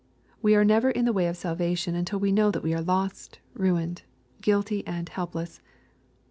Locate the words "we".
0.41-0.55, 2.19-2.31, 2.63-2.73